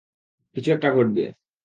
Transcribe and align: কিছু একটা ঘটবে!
কিছু 0.55 0.69
একটা 0.71 0.89
ঘটবে! 0.95 1.25